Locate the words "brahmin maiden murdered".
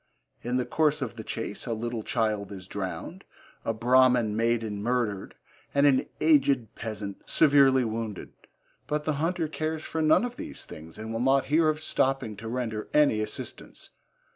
3.71-5.35